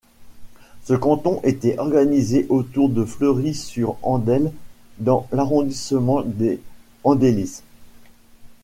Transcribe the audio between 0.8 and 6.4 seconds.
Ce canton était organisé autour de Fleury-sur-Andelle dans l'arrondissement